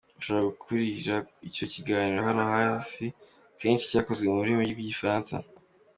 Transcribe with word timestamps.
Mushobora 0.15 0.49
gukurikira 0.49 1.15
icyo 1.47 1.65
kiganiro 1.73 2.19
hano 2.27 2.43
hasi 2.53 3.05
akenshi 3.53 3.89
cyakozwe 3.91 4.25
mu 4.31 4.37
rurimi 4.41 4.63
rw’igifaransa: 4.73 5.33